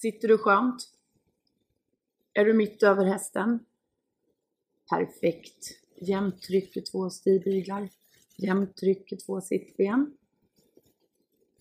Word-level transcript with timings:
Sitter 0.00 0.28
du 0.28 0.38
skönt? 0.38 0.94
Är 2.32 2.44
du 2.44 2.54
mitt 2.54 2.82
över 2.82 3.04
hästen? 3.04 3.64
Perfekt. 4.90 5.66
Jämnt 5.96 6.42
tryck 6.42 6.76
i 6.76 6.80
två 6.80 7.10
stigbyglar. 7.10 7.88
Jämnt 8.36 8.76
tryck 8.76 9.12
i 9.12 9.16
två 9.16 9.40
sittben. 9.40 10.16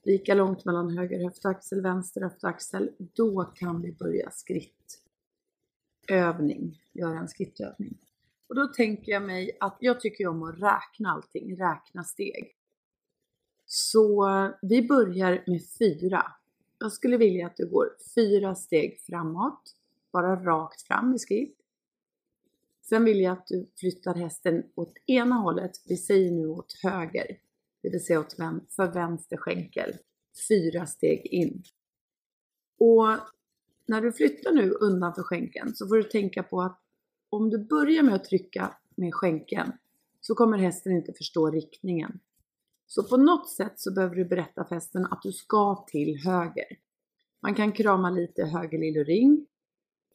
Lika 0.04 0.34
långt 0.34 0.66
mellan 0.66 0.98
höger 0.98 1.24
höftaxel, 1.24 1.82
vänster 1.82 2.21
höftaxel. 2.21 2.92
Då 2.98 3.44
kan 3.44 3.82
vi 3.82 3.92
börja 3.92 4.32
skrittövning. 4.32 6.82
Göra 6.92 7.19
en 7.19 7.28
skrittövning. 7.28 7.97
Och 8.47 8.56
då 8.56 8.68
tänker 8.68 9.11
jag 9.11 9.24
mig 9.24 9.58
att 9.60 9.78
jag 9.80 10.00
tycker 10.00 10.28
om 10.28 10.44
att 10.44 10.56
räkna 10.56 11.11
allting, 11.11 11.56
räkna 11.56 12.04
steg. 12.04 12.56
Så 13.66 14.28
vi 14.61 14.88
börjar 14.88 15.44
med 15.47 15.61
fyra. 15.80 16.39
Jag 16.79 16.92
skulle 16.92 17.18
vilja 17.18 17.47
att 17.47 17.57
du 17.57 17.69
går 17.69 17.89
fyra 18.15 18.56
steg 18.56 19.01
framåt, 19.01 19.75
bara 20.11 20.36
rakt 20.36 20.82
fram 20.82 21.14
i 21.14 21.19
skritt. 21.19 21.57
Sen 22.82 23.05
vill 23.05 23.19
jag 23.19 23.33
att 23.33 23.47
du 23.47 23.71
flyttar 23.79 24.15
hästen 24.15 24.64
åt 24.75 24.93
ena 25.05 25.36
hållet, 25.36 25.71
vi 25.86 25.97
säger 25.97 26.32
nu 26.32 26.47
åt 26.47 26.74
höger, 26.83 27.38
det 27.82 27.89
vill 27.89 28.05
säga 28.05 28.19
åt 28.19 28.36
för 28.75 28.93
vänster 28.93 29.38
skänkel. 29.38 29.97
Fyra 30.50 30.86
steg 30.86 31.25
in. 31.25 31.64
Och 32.78 33.08
när 33.86 34.02
du 34.02 34.11
flyttar 34.11 34.52
nu 34.52 34.72
undanför 34.72 35.23
skänkeln 35.23 35.75
så 35.75 35.88
får 35.88 35.95
du 35.95 36.03
tänka 36.03 36.44
på 36.44 36.61
att 36.61 36.81
om 37.30 37.50
du 37.50 37.57
börjar 37.57 38.03
med 38.03 38.16
att 38.16 38.23
trycka 38.23 38.77
med 38.95 39.13
skänkeln 39.13 39.72
så 40.22 40.35
kommer 40.35 40.57
hästen 40.57 40.91
inte 40.91 41.13
förstå 41.13 41.52
riktningen. 41.52 42.19
Så 42.91 43.03
på 43.03 43.17
något 43.17 43.49
sätt 43.49 43.79
så 43.79 43.93
behöver 43.93 44.15
du 44.15 44.25
berätta 44.25 44.65
för 44.65 44.75
hästen 44.75 45.05
att 45.05 45.21
du 45.21 45.31
ska 45.31 45.85
till 45.87 46.17
höger. 46.25 46.77
Man 47.41 47.55
kan 47.55 47.71
krama 47.71 48.09
lite 48.09 48.45
höger 48.45 48.77
lillring. 48.79 49.47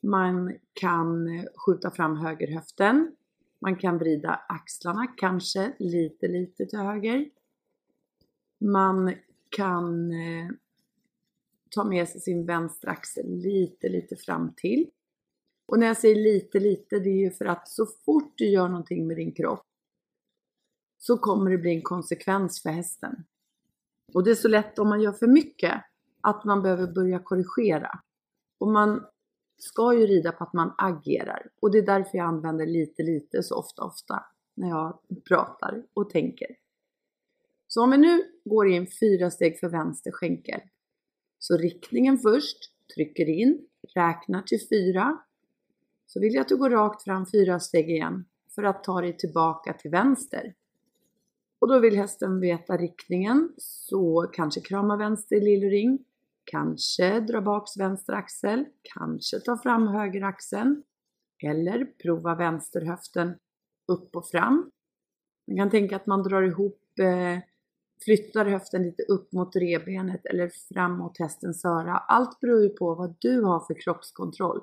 Man 0.03 0.59
kan 0.73 1.29
skjuta 1.55 1.91
fram 1.91 2.17
högerhöften. 2.17 3.17
Man 3.59 3.77
kan 3.77 3.99
vrida 3.99 4.41
axlarna 4.49 5.07
kanske 5.17 5.73
lite, 5.79 6.29
lite 6.29 6.67
till 6.67 6.79
höger. 6.79 7.31
Man 8.61 9.15
kan 9.49 10.11
eh, 10.11 10.49
ta 11.71 11.85
med 11.85 12.09
sig 12.09 12.21
sin 12.21 12.47
vänstra 12.47 12.91
axel 12.91 13.27
lite, 13.27 13.89
lite 13.89 14.17
fram 14.17 14.55
till. 14.57 14.91
Och 15.67 15.79
när 15.79 15.87
jag 15.87 15.97
säger 15.97 16.17
lite, 16.17 16.61
lite, 16.61 16.99
det 16.99 17.11
är 17.11 17.21
ju 17.25 17.31
för 17.31 17.45
att 17.45 17.69
så 17.69 17.87
fort 17.87 18.33
du 18.37 18.47
gör 18.47 18.69
någonting 18.69 19.07
med 19.07 19.17
din 19.17 19.33
kropp 19.33 19.67
så 21.07 21.19
kommer 21.19 21.51
det 21.51 21.59
bli 21.59 21.75
en 21.75 21.83
konsekvens 21.83 22.63
för 22.63 22.71
hästen. 22.71 23.25
Och 24.13 24.25
det 24.25 24.31
är 24.31 24.35
så 24.35 24.49
lätt 24.49 24.79
om 24.79 24.89
man 24.89 25.01
gör 25.01 25.13
för 25.13 25.27
mycket 25.27 25.85
att 26.21 26.45
man 26.45 26.63
behöver 26.63 26.87
börja 26.87 27.19
korrigera. 27.19 27.91
Och 28.59 28.69
man 28.69 29.07
ska 29.59 29.95
ju 29.95 30.07
rida 30.07 30.33
på 30.33 30.45
att 30.45 30.53
man 30.53 30.75
agerar. 30.79 31.51
Och 31.61 31.71
det 31.71 31.79
är 31.79 31.87
därför 31.87 32.19
jag 32.19 32.27
använder 32.27 32.67
lite, 32.67 33.03
lite 33.03 33.43
så 33.43 33.55
ofta, 33.55 33.83
ofta 33.83 34.25
när 34.55 34.69
jag 34.69 34.99
pratar 35.29 35.83
och 35.95 36.11
tänker. 36.11 36.49
Så 37.69 37.83
om 37.83 37.91
vi 37.91 37.99
nu 37.99 38.23
går 38.45 38.69
in 38.69 38.87
fyra 39.01 39.31
steg 39.31 39.61
för 39.61 39.69
vänster 39.69 40.11
skänkel. 40.11 40.61
Så 41.39 41.57
riktningen 41.57 42.19
först, 42.19 42.59
trycker 42.95 43.29
in, 43.29 43.67
räknar 43.95 44.43
till 44.43 44.69
fyra. 44.69 45.19
Så 46.07 46.21
vill 46.21 46.35
jag 46.35 46.41
att 46.41 46.49
du 46.49 46.57
går 46.57 46.71
rakt 46.71 47.03
fram 47.03 47.27
fyra 47.27 47.61
steg 47.61 47.91
igen 47.91 48.25
för 48.55 48.63
att 48.63 48.85
ta 48.85 49.01
dig 49.01 49.17
tillbaka 49.17 49.73
till 49.73 49.91
vänster. 49.91 50.55
Och 51.65 51.69
då 51.69 51.79
vill 51.79 51.97
hästen 51.97 52.41
veta 52.41 52.77
riktningen, 52.77 53.53
så 53.57 54.31
kanske 54.33 54.61
krama 54.61 54.97
vänster 54.97 55.41
lillring, 55.41 56.05
kanske 56.45 57.21
dra 57.21 57.41
baks 57.41 57.77
vänster 57.77 58.13
axel, 58.13 58.65
kanske 58.83 59.41
ta 59.41 59.57
fram 59.57 59.89
höger 59.89 60.23
axeln 60.23 60.83
eller 61.43 61.85
prova 61.85 62.35
vänster 62.35 62.81
höften 62.81 63.35
upp 63.89 64.17
och 64.17 64.29
fram. 64.29 64.71
Man 65.47 65.57
kan 65.57 65.71
tänka 65.71 65.97
att 65.97 66.07
man 66.07 66.23
drar 66.23 66.43
ihop, 66.43 66.99
eh, 66.99 67.39
flyttar 68.05 68.47
höften 68.47 68.83
lite 68.83 69.03
upp 69.03 69.33
mot 69.33 69.57
revbenet 69.57 70.27
eller 70.27 70.49
fram 70.75 70.99
mot 70.99 71.19
hästens 71.19 71.65
öra. 71.65 71.99
Allt 71.99 72.41
beror 72.41 72.63
ju 72.63 72.69
på 72.69 72.95
vad 72.95 73.15
du 73.19 73.43
har 73.43 73.61
för 73.61 73.75
kroppskontroll. 73.75 74.61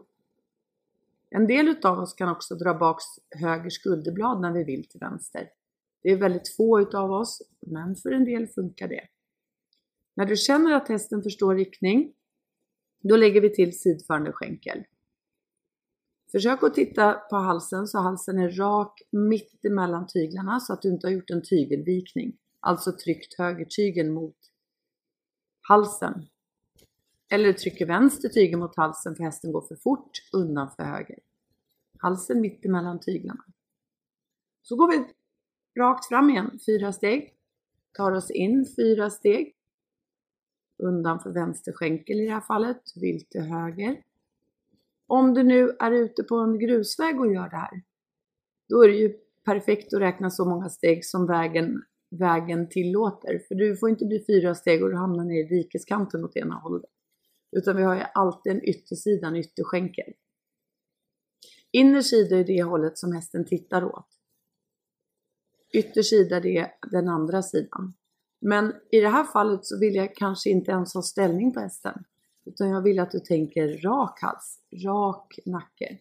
En 1.30 1.48
del 1.48 1.68
utav 1.68 2.00
oss 2.00 2.14
kan 2.14 2.30
också 2.30 2.56
dra 2.56 2.74
baks 2.74 3.06
höger 3.30 3.70
skulderblad 3.70 4.42
när 4.42 4.52
vi 4.52 4.64
vill 4.64 4.88
till 4.88 5.00
vänster. 5.00 5.50
Det 6.02 6.10
är 6.10 6.18
väldigt 6.18 6.56
få 6.56 6.82
utav 6.82 7.12
oss, 7.12 7.42
men 7.60 7.96
för 7.96 8.12
en 8.12 8.26
del 8.26 8.48
funkar 8.48 8.88
det. 8.88 9.08
När 10.14 10.26
du 10.26 10.36
känner 10.36 10.74
att 10.74 10.88
hästen 10.88 11.24
förstår 11.24 11.56
riktning, 11.56 12.14
då 13.04 13.16
lägger 13.16 13.42
vi 13.42 13.50
till 13.50 13.80
sidförande 13.80 14.32
skänkel. 14.32 14.84
Försök 16.32 16.64
att 16.64 16.74
titta 16.74 17.14
på 17.14 17.36
halsen 17.36 17.88
så 17.88 18.00
halsen 18.00 18.40
är 18.40 18.50
rak 18.50 19.02
mitt 19.12 19.66
emellan 19.66 20.08
tyglarna 20.08 20.60
så 20.60 20.74
att 20.74 20.82
du 20.82 20.90
inte 20.90 21.08
har 21.08 21.12
gjort 21.12 21.30
en 21.30 21.44
tygelvikning. 21.44 22.38
Alltså 22.60 22.92
tryckt 22.92 23.38
högertygeln 23.38 24.14
mot 24.14 24.38
halsen. 25.62 26.26
Eller 27.30 27.54
trycker 27.54 27.86
vänster 27.86 28.30
tygel 28.30 28.60
mot 28.60 28.76
halsen 28.76 29.16
för 29.16 29.24
hästen 29.24 29.52
går 29.52 29.62
för 29.68 29.76
fort 29.76 30.12
undan 30.34 30.72
för 30.76 30.84
höger. 30.84 31.20
Halsen 32.00 32.42
mitt 32.42 32.66
emellan 32.66 33.00
tyglarna. 33.00 33.44
Så 34.62 34.76
går 34.76 34.92
vi 34.92 35.06
Rakt 35.80 36.08
fram 36.08 36.30
igen, 36.30 36.60
fyra 36.66 36.94
steg. 36.94 37.34
Tar 37.98 38.12
oss 38.12 38.32
in 38.32 38.66
fyra 38.76 39.10
steg. 39.10 39.56
Undan 40.84 41.20
för 41.20 41.32
vänster 41.32 41.72
skänkel 41.72 42.20
i 42.20 42.26
det 42.26 42.34
här 42.34 42.42
fallet, 42.42 42.82
vill 42.96 43.26
till 43.26 43.42
höger. 43.42 44.04
Om 45.08 45.34
du 45.34 45.44
nu 45.44 45.70
är 45.80 45.92
ute 45.92 46.24
på 46.24 46.36
en 46.36 46.60
grusväg 46.60 47.20
och 47.20 47.34
gör 47.34 47.50
det 47.50 47.56
här, 47.56 47.82
då 48.70 48.84
är 48.84 48.88
det 48.88 48.96
ju 48.96 49.14
perfekt 49.46 49.94
att 49.94 50.02
räkna 50.02 50.30
så 50.30 50.46
många 50.46 50.70
steg 50.70 51.06
som 51.06 51.28
vägen, 51.28 51.84
vägen 52.10 52.70
tillåter. 52.70 53.42
För 53.48 53.56
du 53.56 53.78
får 53.78 53.90
inte 53.90 54.06
bli 54.06 54.24
fyra 54.28 54.56
steg 54.56 54.84
och 54.84 54.90
du 54.90 54.96
hamnar 54.96 55.24
ner 55.24 55.46
i 55.46 55.48
dikeskanten 55.48 56.26
åt 56.26 56.38
ena 56.38 56.56
hållet. 56.56 56.92
Utan 57.52 57.78
vi 57.78 57.84
har 57.84 57.96
ju 57.96 58.04
alltid 58.14 58.52
en 58.52 58.70
yttersida, 58.70 59.28
en 59.28 59.36
ytterskänkel. 59.36 60.14
Innersida 61.72 62.38
är 62.38 62.44
det 62.44 62.64
hållet 62.64 62.98
som 62.98 63.14
hästen 63.14 63.46
tittar 63.46 63.84
åt 63.84 64.21
yttersida 65.74 66.40
det 66.40 66.58
är 66.58 66.72
den 66.92 67.08
andra 67.08 67.42
sidan. 67.42 67.94
Men 68.42 68.74
i 68.92 69.00
det 69.00 69.10
här 69.10 69.24
fallet 69.24 69.66
så 69.66 69.80
vill 69.80 69.96
jag 69.96 70.16
kanske 70.16 70.50
inte 70.50 70.72
ens 70.72 70.94
ha 70.94 71.02
ställning 71.02 71.54
på 71.54 71.60
hästen. 71.60 72.04
Utan 72.46 72.70
jag 72.70 72.82
vill 72.82 73.00
att 73.00 73.12
du 73.12 73.20
tänker 73.20 73.78
rak 73.78 74.22
hals, 74.22 74.60
rak 74.86 75.40
nacke, 75.46 75.98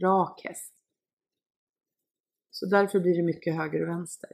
rak 0.00 0.40
häst. 0.44 0.72
Så 2.50 2.66
därför 2.66 3.00
blir 3.00 3.16
det 3.16 3.22
mycket 3.22 3.54
höger 3.54 3.82
och 3.82 3.88
vänster. 3.88 4.30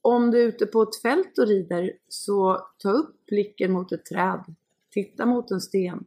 Om 0.00 0.30
du 0.30 0.42
är 0.42 0.46
ute 0.46 0.66
på 0.66 0.82
ett 0.82 1.02
fält 1.02 1.38
och 1.38 1.46
rider 1.46 1.92
så 2.08 2.66
ta 2.78 2.90
upp 2.90 3.26
blicken 3.26 3.72
mot 3.72 3.92
ett 3.92 4.04
träd. 4.04 4.54
Titta 4.90 5.26
mot 5.26 5.50
en 5.50 5.60
sten. 5.60 6.04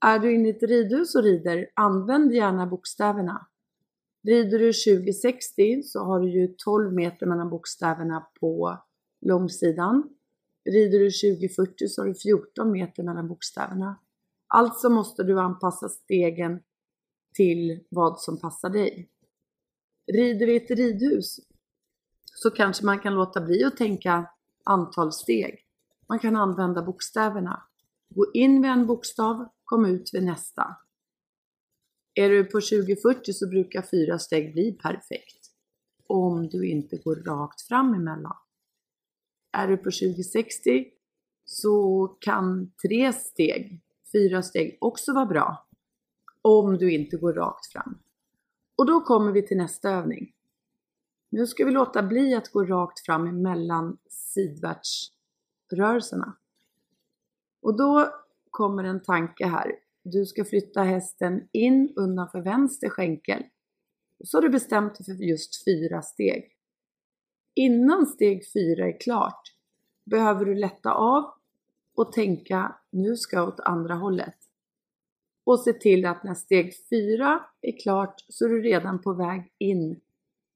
Är 0.00 0.18
du 0.18 0.34
inne 0.34 0.48
i 0.48 0.50
ett 0.50 0.62
ridhus 0.62 1.14
och 1.14 1.22
rider, 1.22 1.70
använd 1.74 2.32
gärna 2.32 2.66
bokstäverna. 2.66 3.46
Rider 4.26 4.58
du 4.58 4.72
2060 4.72 5.82
så 5.82 6.04
har 6.04 6.20
du 6.20 6.30
ju 6.30 6.54
12 6.56 6.92
meter 6.92 7.26
mellan 7.26 7.50
bokstäverna 7.50 8.26
på 8.40 8.78
långsidan. 9.20 10.16
Rider 10.70 10.98
du 10.98 11.10
2040 11.10 11.88
så 11.88 12.02
har 12.02 12.08
du 12.08 12.14
14 12.14 12.72
meter 12.72 13.02
mellan 13.02 13.28
bokstäverna. 13.28 14.00
Alltså 14.48 14.90
måste 14.90 15.22
du 15.22 15.40
anpassa 15.40 15.88
stegen 15.88 16.60
till 17.34 17.84
vad 17.88 18.20
som 18.20 18.40
passar 18.40 18.70
dig. 18.70 19.08
Rider 20.12 20.46
vi 20.46 20.56
ett 20.56 20.70
ridhus 20.70 21.40
så 22.24 22.50
kanske 22.50 22.84
man 22.84 22.98
kan 22.98 23.14
låta 23.14 23.40
bli 23.40 23.64
att 23.64 23.76
tänka 23.76 24.30
antal 24.64 25.12
steg. 25.12 25.64
Man 26.08 26.18
kan 26.18 26.36
använda 26.36 26.82
bokstäverna. 26.82 27.62
Gå 28.14 28.26
in 28.34 28.62
vid 28.62 28.70
en 28.70 28.86
bokstav, 28.86 29.48
kom 29.64 29.84
ut 29.84 30.10
vid 30.12 30.24
nästa. 30.24 30.76
Är 32.20 32.30
du 32.30 32.44
på 32.44 32.60
2040 32.60 33.32
så 33.32 33.48
brukar 33.48 33.82
fyra 33.82 34.18
steg 34.18 34.52
bli 34.52 34.72
perfekt. 34.72 35.50
Om 36.06 36.48
du 36.48 36.68
inte 36.68 36.96
går 36.96 37.16
rakt 37.16 37.62
fram 37.62 37.94
emellan. 37.94 38.36
Är 39.52 39.68
du 39.68 39.76
på 39.76 39.84
2060 39.84 40.86
så 41.44 42.06
kan 42.20 42.72
tre 42.82 43.12
steg, 43.12 43.80
fyra 44.12 44.42
steg 44.42 44.78
också 44.80 45.12
vara 45.12 45.26
bra. 45.26 45.68
Om 46.42 46.78
du 46.78 46.92
inte 46.92 47.16
går 47.16 47.32
rakt 47.32 47.72
fram. 47.72 47.98
Och 48.76 48.86
då 48.86 49.00
kommer 49.00 49.32
vi 49.32 49.46
till 49.46 49.56
nästa 49.56 49.90
övning. 49.90 50.32
Nu 51.30 51.46
ska 51.46 51.64
vi 51.64 51.70
låta 51.70 52.02
bli 52.02 52.34
att 52.34 52.52
gå 52.52 52.64
rakt 52.64 53.06
fram 53.06 53.26
emellan 53.26 53.98
sidvärtsrörelserna. 54.10 56.36
Och 57.62 57.76
då 57.76 58.08
kommer 58.50 58.84
en 58.84 59.02
tanke 59.02 59.46
här. 59.46 59.72
Du 60.02 60.26
ska 60.26 60.44
flytta 60.44 60.82
hästen 60.82 61.48
in 61.52 61.92
undanför 61.96 62.40
vänster 62.40 62.88
skänkel. 62.88 63.42
Och 64.18 64.28
så 64.28 64.36
har 64.36 64.42
du 64.42 64.48
bestämt 64.48 64.94
dig 64.94 65.16
för 65.16 65.24
just 65.24 65.64
fyra 65.64 66.02
steg. 66.02 66.56
Innan 67.54 68.06
steg 68.06 68.52
fyra 68.52 68.88
är 68.88 69.00
klart 69.00 69.42
behöver 70.04 70.44
du 70.44 70.54
lätta 70.54 70.92
av 70.92 71.24
och 71.94 72.12
tänka 72.12 72.76
nu 72.90 73.16
ska 73.16 73.36
jag 73.36 73.48
åt 73.48 73.60
andra 73.60 73.94
hållet. 73.94 74.36
Och 75.44 75.60
se 75.60 75.72
till 75.72 76.06
att 76.06 76.24
när 76.24 76.34
steg 76.34 76.74
fyra 76.90 77.44
är 77.60 77.78
klart 77.78 78.24
så 78.28 78.44
är 78.44 78.48
du 78.48 78.62
redan 78.62 79.02
på 79.02 79.12
väg 79.12 79.52
in 79.58 80.00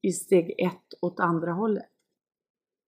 i 0.01 0.11
steg 0.11 0.55
ett 0.57 0.93
åt 1.01 1.19
andra 1.19 1.51
hållet. 1.51 1.89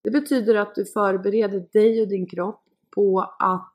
Det 0.01 0.11
betyder 0.11 0.55
att 0.55 0.75
du 0.75 0.85
förbereder 0.85 1.67
dig 1.71 2.01
och 2.01 2.07
din 2.07 2.25
kropp 2.25 2.63
på 2.89 3.35
att 3.39 3.73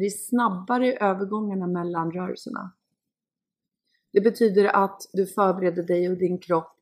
bli 0.00 0.10
snabbare 0.10 0.86
i 0.86 0.98
övergångarna 1.00 1.66
mellan 1.66 2.12
rörelserna. 2.12 2.72
Det 4.12 4.20
betyder 4.20 4.64
att 4.64 5.02
du 5.12 5.26
förbereder 5.26 5.82
dig 5.82 6.10
och 6.10 6.16
din 6.16 6.38
kropp 6.38 6.76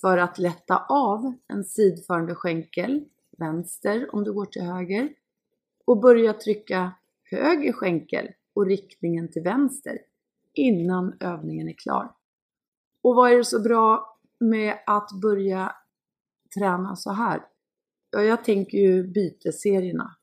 för 0.00 0.18
att 0.18 0.38
lätta 0.38 0.86
av 0.88 1.34
en 1.48 1.64
sidförande 1.64 2.34
skänkel, 2.34 3.04
vänster 3.38 4.14
om 4.14 4.24
du 4.24 4.32
går 4.32 4.46
till 4.46 4.62
höger, 4.62 5.08
och 5.84 6.00
börja 6.00 6.32
trycka 6.32 6.92
höger 7.22 7.72
skänkel 7.72 8.28
och 8.54 8.66
riktningen 8.66 9.32
till 9.32 9.42
vänster 9.42 9.98
innan 10.52 11.16
övningen 11.20 11.68
är 11.68 11.72
klar. 11.72 12.12
Och 13.02 13.14
vad 13.14 13.32
är 13.32 13.36
det 13.36 13.44
så 13.44 13.60
bra 13.62 14.18
med 14.38 14.78
att 14.86 15.10
börja 15.22 15.72
träna 16.54 16.96
så 16.96 17.12
här? 17.12 17.42
Ja, 18.10 18.22
jag 18.22 18.44
tänker 18.44 18.78
ju 18.78 19.02
byteserierna. 19.02 20.16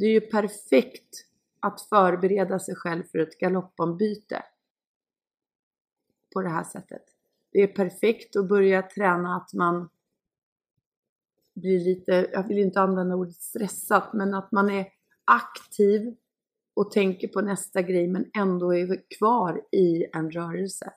Det 0.00 0.06
är 0.06 0.10
ju 0.10 0.20
perfekt 0.20 1.26
att 1.60 1.80
förbereda 1.80 2.58
sig 2.58 2.74
själv 2.74 3.02
för 3.02 3.18
ett 3.18 3.38
galoppombyte 3.38 4.42
på 6.34 6.42
det 6.42 6.48
här 6.48 6.64
sättet. 6.64 7.02
Det 7.52 7.58
är 7.58 7.66
perfekt 7.66 8.36
att 8.36 8.48
börja 8.48 8.82
träna 8.82 9.36
att 9.36 9.52
man 9.52 9.88
blir 11.54 11.80
lite, 11.80 12.30
jag 12.32 12.48
vill 12.48 12.58
inte 12.58 12.80
använda 12.80 13.14
ordet 13.14 13.36
stressat, 13.36 14.12
men 14.12 14.34
att 14.34 14.52
man 14.52 14.70
är 14.70 14.86
aktiv 15.24 16.16
och 16.74 16.90
tänker 16.90 17.28
på 17.28 17.40
nästa 17.40 17.82
grej 17.82 18.08
men 18.08 18.30
ändå 18.34 18.74
är 18.74 19.02
kvar 19.18 19.62
i 19.72 20.06
en 20.12 20.30
rörelse. 20.30 20.92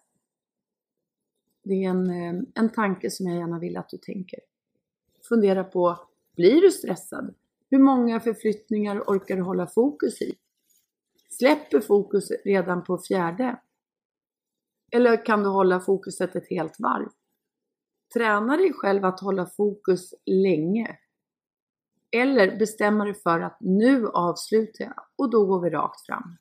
Det 1.63 1.85
är 1.85 1.89
en, 1.89 2.09
eh, 2.09 2.43
en 2.55 2.69
tanke 2.69 3.11
som 3.11 3.27
jag 3.27 3.37
gärna 3.37 3.59
vill 3.59 3.77
att 3.77 3.89
du 3.89 3.97
tänker. 3.97 4.39
Fundera 5.29 5.63
på, 5.63 6.07
blir 6.35 6.61
du 6.61 6.71
stressad? 6.71 7.35
Hur 7.73 7.79
många 7.79 8.19
förflyttningar 8.19 8.99
orkar 8.99 9.35
du 9.35 9.41
hålla 9.41 9.67
fokus 9.67 10.21
i? 10.21 10.35
Släpper 11.29 11.79
fokus 11.79 12.31
redan 12.45 12.83
på 12.83 12.97
fjärde? 12.97 13.59
Eller 14.91 15.25
kan 15.25 15.43
du 15.43 15.49
hålla 15.49 15.79
fokuset 15.79 16.35
ett 16.35 16.49
helt 16.49 16.79
varv? 16.79 17.09
Träna 18.13 18.57
dig 18.57 18.73
själv 18.73 19.05
att 19.05 19.19
hålla 19.19 19.45
fokus 19.45 20.13
länge. 20.25 20.97
Eller 22.11 22.59
bestämma 22.59 23.05
dig 23.05 23.13
för 23.13 23.39
att 23.39 23.57
nu 23.59 24.07
avslutar 24.07 24.85
jag 24.85 25.05
och 25.15 25.29
då 25.29 25.45
går 25.45 25.61
vi 25.61 25.69
rakt 25.69 26.05
fram. 26.05 26.37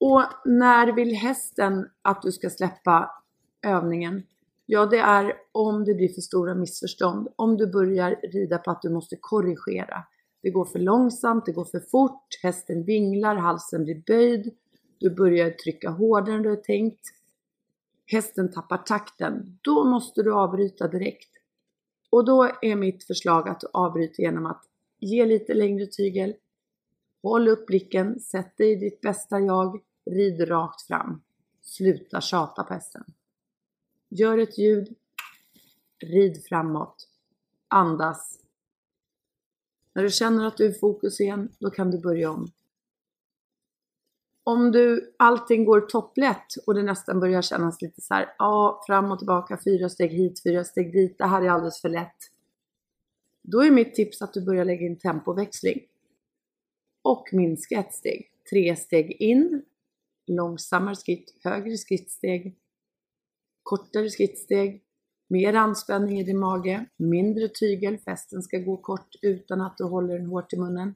Och 0.00 0.22
när 0.44 0.92
vill 0.92 1.14
hästen 1.14 1.90
att 2.02 2.22
du 2.22 2.32
ska 2.32 2.50
släppa 2.50 3.10
övningen? 3.66 4.22
Ja, 4.66 4.86
det 4.86 4.98
är 4.98 5.34
om 5.52 5.84
det 5.84 5.94
blir 5.94 6.08
för 6.08 6.20
stora 6.20 6.54
missförstånd. 6.54 7.28
Om 7.36 7.56
du 7.56 7.66
börjar 7.66 8.20
rida 8.22 8.58
på 8.58 8.70
att 8.70 8.82
du 8.82 8.90
måste 8.90 9.16
korrigera. 9.20 10.04
Det 10.42 10.50
går 10.50 10.64
för 10.64 10.78
långsamt, 10.78 11.46
det 11.46 11.52
går 11.52 11.64
för 11.64 11.80
fort, 11.80 12.26
hästen 12.42 12.84
vinglar, 12.84 13.36
halsen 13.36 13.84
blir 13.84 14.02
böjd. 14.06 14.54
Du 14.98 15.10
börjar 15.10 15.50
trycka 15.50 15.90
hårdare 15.90 16.36
än 16.36 16.42
du 16.42 16.48
har 16.48 16.56
tänkt. 16.56 17.00
Hästen 18.06 18.52
tappar 18.52 18.76
takten. 18.76 19.58
Då 19.62 19.84
måste 19.84 20.22
du 20.22 20.34
avbryta 20.34 20.88
direkt. 20.88 21.30
Och 22.10 22.24
då 22.24 22.50
är 22.62 22.76
mitt 22.76 23.04
förslag 23.04 23.48
att 23.48 23.60
du 23.60 23.66
avbryter 23.72 24.22
genom 24.22 24.46
att 24.46 24.62
ge 24.98 25.26
lite 25.26 25.54
längre 25.54 25.86
tygel. 25.86 26.34
Håll 27.22 27.48
upp 27.48 27.66
blicken, 27.66 28.20
sätt 28.20 28.56
dig 28.56 28.72
i 28.72 28.76
ditt 28.76 29.00
bästa 29.00 29.40
jag, 29.40 29.80
rid 30.10 30.48
rakt 30.48 30.82
fram. 30.82 31.22
Sluta 31.62 32.20
tjata 32.20 32.62
på 32.62 32.74
hästen. 32.74 33.04
Gör 34.14 34.38
ett 34.38 34.58
ljud, 34.58 34.96
rid 35.98 36.44
framåt, 36.44 37.08
andas. 37.68 38.38
När 39.94 40.02
du 40.02 40.10
känner 40.10 40.46
att 40.46 40.56
du 40.56 40.66
är 40.66 40.70
i 40.70 40.78
fokus 40.78 41.20
igen, 41.20 41.48
då 41.58 41.70
kan 41.70 41.90
du 41.90 41.98
börja 41.98 42.30
om. 42.30 42.52
Om 44.44 44.72
du, 44.72 45.14
allting 45.16 45.64
går 45.64 45.80
topplätt 45.80 46.46
och 46.66 46.74
det 46.74 46.82
nästan 46.82 47.20
börjar 47.20 47.42
kännas 47.42 47.82
lite 47.82 48.00
så 48.00 48.14
här, 48.14 48.34
ja, 48.38 48.82
fram 48.86 49.12
och 49.12 49.18
tillbaka, 49.18 49.58
fyra 49.64 49.88
steg 49.88 50.10
hit, 50.10 50.42
fyra 50.42 50.64
steg 50.64 50.92
dit, 50.92 51.18
det 51.18 51.26
här 51.26 51.42
är 51.42 51.48
alldeles 51.48 51.80
för 51.80 51.88
lätt. 51.88 52.16
Då 53.42 53.64
är 53.64 53.70
mitt 53.70 53.94
tips 53.94 54.22
att 54.22 54.34
du 54.34 54.44
börjar 54.44 54.64
lägga 54.64 54.86
in 54.86 54.98
tempoväxling. 54.98 55.80
Och 57.02 57.28
minska 57.32 57.78
ett 57.78 57.94
steg. 57.94 58.30
Tre 58.50 58.76
steg 58.76 59.12
in, 59.12 59.62
långsammare 60.26 60.96
skritt, 60.96 61.34
högre 61.44 61.76
skrittsteg, 61.76 62.56
kortare 63.62 64.10
skrittsteg, 64.10 64.82
mer 65.28 65.54
anspänning 65.54 66.20
i 66.20 66.24
din 66.24 66.38
mage, 66.38 66.86
mindre 66.96 67.48
tygel, 67.48 67.98
festen 67.98 68.42
ska 68.42 68.58
gå 68.58 68.76
kort 68.76 69.14
utan 69.22 69.60
att 69.60 69.78
du 69.78 69.84
håller 69.84 70.18
den 70.18 70.26
hårt 70.26 70.52
i 70.52 70.56
munnen. 70.56 70.94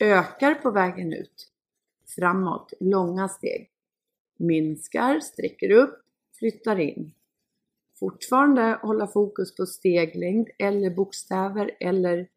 Ökar 0.00 0.54
på 0.54 0.70
vägen 0.70 1.12
ut, 1.12 1.52
framåt, 2.16 2.72
långa 2.80 3.28
steg. 3.28 3.70
Minskar, 4.36 5.20
sträcker 5.20 5.70
upp, 5.70 6.02
flyttar 6.38 6.80
in. 6.80 7.12
Fortfarande 7.98 8.78
hålla 8.82 9.06
fokus 9.06 9.56
på 9.56 9.66
steglängd 9.66 10.48
eller 10.58 10.90
bokstäver 10.90 11.76
eller 11.80 12.28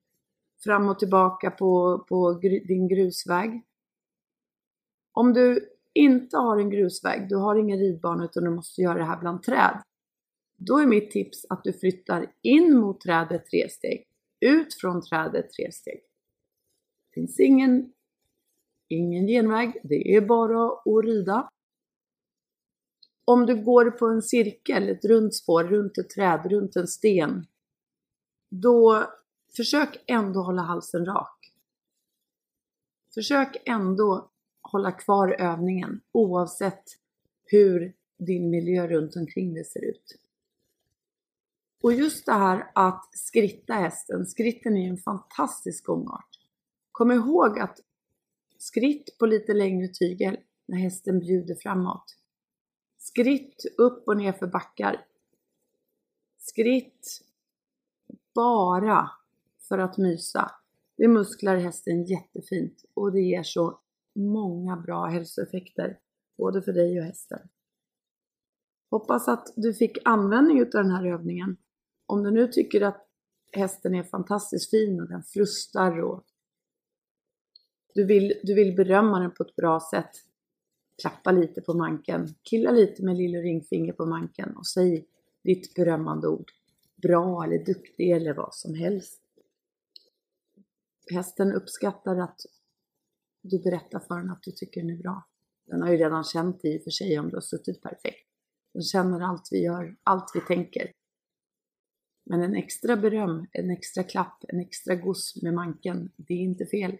fram 0.63 0.89
och 0.89 0.99
tillbaka 0.99 1.51
på, 1.51 1.99
på 2.09 2.33
din 2.41 2.87
grusväg. 2.87 3.61
Om 5.11 5.33
du 5.33 5.72
inte 5.93 6.37
har 6.37 6.57
en 6.57 6.69
grusväg, 6.69 7.29
du 7.29 7.35
har 7.35 7.55
ingen 7.55 7.79
ridbana 7.79 8.25
utan 8.25 8.43
du 8.43 8.49
måste 8.49 8.81
göra 8.81 8.97
det 8.97 9.05
här 9.05 9.19
bland 9.19 9.43
träd. 9.43 9.83
Då 10.57 10.77
är 10.77 10.85
mitt 10.85 11.11
tips 11.11 11.45
att 11.49 11.63
du 11.63 11.73
flyttar 11.73 12.33
in 12.41 12.77
mot 12.77 13.01
trädet 13.01 13.45
tre 13.45 13.69
steg, 13.69 14.07
ut 14.39 14.73
från 14.73 15.01
trädet 15.01 15.51
tre 15.51 15.71
steg. 15.71 16.01
Det 17.09 17.13
finns 17.13 17.39
ingen, 17.39 17.93
ingen 18.87 19.27
genväg, 19.27 19.81
det 19.83 20.15
är 20.15 20.21
bara 20.21 20.67
att 20.67 21.05
rida. 21.05 21.49
Om 23.25 23.45
du 23.45 23.63
går 23.63 23.91
på 23.91 24.07
en 24.07 24.21
cirkel, 24.21 24.89
ett 24.89 25.05
runt 25.05 25.35
spår, 25.35 25.63
runt 25.63 25.97
ett 25.97 26.09
träd, 26.09 26.51
runt 26.51 26.75
en 26.75 26.87
sten, 26.87 27.45
då 28.49 29.03
försök 29.55 30.03
ändå 30.07 30.41
hålla 30.41 30.61
halsen 30.61 31.05
rak. 31.05 31.53
Försök 33.13 33.57
ändå 33.65 34.32
hålla 34.73 34.91
kvar 34.91 35.35
övningen 35.39 36.01
oavsett 36.11 36.83
hur 37.45 37.93
din 38.17 38.49
miljö 38.49 38.87
runt 38.87 39.15
omkring 39.15 39.53
dig 39.53 39.65
ser 39.65 39.85
ut. 39.85 40.19
Och 41.83 41.93
just 41.93 42.25
det 42.25 42.33
här 42.33 42.71
att 42.75 43.09
skritta 43.11 43.73
hästen, 43.73 44.25
skritten 44.25 44.77
är 44.77 44.89
en 44.89 44.97
fantastisk 44.97 45.85
gångart. 45.85 46.29
Kom 46.91 47.11
ihåg 47.11 47.59
att 47.59 47.79
skritt 48.57 49.17
på 49.17 49.25
lite 49.25 49.53
längre 49.53 49.87
tygel 49.87 50.37
när 50.65 50.77
hästen 50.77 51.19
bjuder 51.19 51.55
framåt. 51.55 52.17
Skritt 52.97 53.65
upp 53.77 54.07
och 54.07 54.17
ner 54.17 54.33
för 54.33 54.47
backar. 54.47 55.05
Skritt 56.37 57.21
bara 58.35 59.09
för 59.67 59.77
att 59.77 59.97
mysa. 59.97 60.51
Det 60.97 61.07
musklar 61.07 61.57
hästen 61.57 62.03
jättefint 62.03 62.85
och 62.93 63.11
det 63.11 63.21
ger 63.21 63.43
så 63.43 63.79
många 64.15 64.77
bra 64.77 65.05
hälsoeffekter, 65.05 65.99
både 66.37 66.61
för 66.61 66.73
dig 66.73 66.99
och 66.99 67.05
hästen. 67.05 67.39
Hoppas 68.91 69.27
att 69.27 69.53
du 69.55 69.73
fick 69.73 69.97
användning 70.05 70.61
av 70.61 70.69
den 70.69 70.91
här 70.91 71.05
övningen. 71.05 71.57
Om 72.05 72.23
du 72.23 72.31
nu 72.31 72.47
tycker 72.47 72.81
att 72.81 73.07
hästen 73.51 73.95
är 73.95 74.03
fantastiskt 74.03 74.69
fin 74.69 75.01
och 75.01 75.09
den 75.09 75.23
frustar 75.23 76.01
och 76.01 76.25
du 77.93 78.05
vill, 78.05 78.33
du 78.43 78.53
vill 78.53 78.75
berömma 78.75 79.19
den 79.19 79.31
på 79.31 79.43
ett 79.43 79.55
bra 79.55 79.79
sätt, 79.91 80.09
klappa 81.01 81.31
lite 81.31 81.61
på 81.61 81.73
manken, 81.73 82.35
killa 82.43 82.71
lite 82.71 83.03
med 83.03 83.17
lilla 83.17 83.37
ringfinger 83.37 83.93
på 83.93 84.05
manken 84.05 84.57
och 84.57 84.67
säg 84.67 85.07
ditt 85.43 85.73
berömmande 85.73 86.27
ord. 86.27 86.51
Bra 86.95 87.43
eller 87.43 87.65
duktig 87.65 88.11
eller 88.11 88.33
vad 88.33 88.55
som 88.55 88.75
helst. 88.75 89.21
Hästen 91.11 91.53
uppskattar 91.53 92.17
att 92.17 92.39
du 93.43 93.59
berättar 93.59 93.99
för 93.99 94.17
den 94.17 94.29
att 94.29 94.43
du 94.43 94.51
tycker 94.51 94.81
den 94.81 94.89
är 94.89 94.97
bra. 94.97 95.27
Den 95.65 95.81
har 95.81 95.91
ju 95.91 95.97
redan 95.97 96.23
känt 96.23 96.65
i 96.65 96.77
och 96.77 96.83
för 96.83 96.91
sig 96.91 97.19
om 97.19 97.29
du 97.29 97.35
har 97.35 97.41
suttit 97.41 97.81
perfekt. 97.81 98.29
Den 98.73 98.83
känner 98.83 99.21
allt 99.21 99.49
vi 99.51 99.63
gör, 99.63 99.95
allt 100.03 100.31
vi 100.33 100.41
tänker. 100.41 100.91
Men 102.25 102.41
en 102.41 102.55
extra 102.55 102.97
beröm, 102.97 103.47
en 103.51 103.71
extra 103.71 104.03
klapp, 104.03 104.43
en 104.47 104.59
extra 104.59 104.95
goss 104.95 105.41
med 105.41 105.53
manken, 105.53 106.11
det 106.15 106.33
är 106.33 106.39
inte 106.39 106.65
fel. 106.65 106.97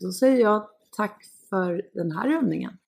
Då 0.00 0.12
säger 0.12 0.40
jag 0.40 0.68
tack 0.96 1.24
för 1.48 1.90
den 1.92 2.12
här 2.12 2.36
övningen. 2.36 2.78